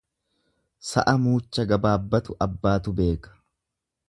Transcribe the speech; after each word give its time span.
Sa'a 0.91 1.13
mucha 1.25 1.67
gabaabbatu 1.73 2.39
abbaatu 2.47 2.97
beeka. 3.03 3.37